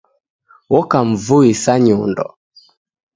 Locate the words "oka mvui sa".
0.77-1.73